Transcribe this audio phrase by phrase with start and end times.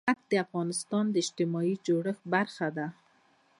[0.07, 2.87] نمک د افغانستان د اجتماعي جوړښت برخه ده.